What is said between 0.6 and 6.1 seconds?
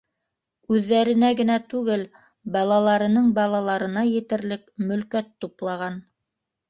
Үҙҙәренә генә түгел, балаларының балаларына етерлек мөлкәт туплаған.